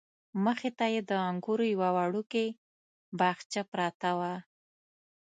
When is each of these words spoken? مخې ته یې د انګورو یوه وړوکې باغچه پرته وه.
مخې 0.43 0.69
ته 0.77 0.85
یې 0.93 1.01
د 1.09 1.11
انګورو 1.29 1.65
یوه 1.73 1.89
وړوکې 1.97 2.45
باغچه 3.19 3.61
پرته 3.71 4.09
وه. 4.19 4.33